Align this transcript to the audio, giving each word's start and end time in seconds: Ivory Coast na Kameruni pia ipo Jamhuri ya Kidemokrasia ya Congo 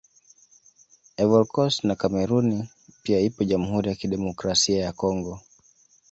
Ivory 1.23 1.47
Coast 1.53 1.79
na 1.83 1.95
Kameruni 1.95 2.69
pia 3.03 3.19
ipo 3.19 3.43
Jamhuri 3.43 3.89
ya 3.89 3.95
Kidemokrasia 3.95 4.79
ya 4.83 4.93
Congo 4.93 5.41